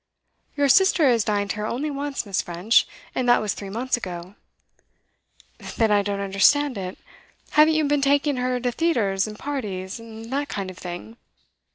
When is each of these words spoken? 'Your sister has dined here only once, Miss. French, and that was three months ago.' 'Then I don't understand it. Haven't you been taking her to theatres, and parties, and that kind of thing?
'Your 0.55 0.67
sister 0.67 1.07
has 1.07 1.23
dined 1.23 1.51
here 1.51 1.67
only 1.67 1.91
once, 1.91 2.25
Miss. 2.25 2.41
French, 2.41 2.87
and 3.13 3.29
that 3.29 3.39
was 3.39 3.53
three 3.53 3.69
months 3.69 3.95
ago.' 3.97 4.33
'Then 5.77 5.91
I 5.91 6.01
don't 6.01 6.19
understand 6.19 6.75
it. 6.75 6.97
Haven't 7.51 7.75
you 7.75 7.83
been 7.83 8.01
taking 8.01 8.37
her 8.37 8.59
to 8.59 8.71
theatres, 8.71 9.27
and 9.27 9.37
parties, 9.37 9.99
and 9.99 10.33
that 10.33 10.49
kind 10.49 10.71
of 10.71 10.79
thing? 10.79 11.17